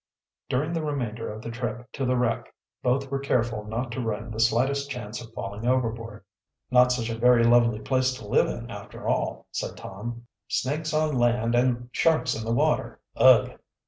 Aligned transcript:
During 0.49 0.73
the 0.73 0.83
remainder 0.83 1.31
of 1.31 1.43
the 1.43 1.51
trip 1.51 1.91
to 1.91 2.05
the 2.07 2.17
wreck 2.17 2.51
both 2.81 3.11
were 3.11 3.19
careful 3.19 3.65
not 3.65 3.91
to 3.91 4.01
run 4.01 4.31
the 4.31 4.39
slightest 4.39 4.89
chance 4.89 5.21
of 5.21 5.31
falling 5.35 5.67
overboard. 5.67 6.23
"Not 6.71 6.91
such 6.91 7.11
a 7.11 7.17
very 7.19 7.43
lovely 7.43 7.77
place 7.81 8.11
to 8.15 8.25
live 8.27 8.47
in, 8.47 8.71
after 8.71 9.07
all," 9.07 9.45
said 9.51 9.77
Tom. 9.77 10.25
"Snakes 10.47 10.91
on 10.95 11.19
land 11.19 11.53
and 11.53 11.89
sharks 11.91 12.33
in 12.33 12.43
the 12.43 12.51
water, 12.51 12.99
ugh!" 13.15 13.59